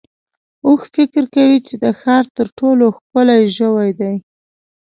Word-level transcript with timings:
اوښ 0.65 0.81
فکر 0.95 1.23
کوي 1.35 1.59
چې 1.67 1.75
د 1.83 1.85
ښار 1.99 2.23
تر 2.37 2.47
ټولو 2.57 2.85
ښکلی 2.97 3.41
ژوی 3.57 3.89
دی. 3.99 4.15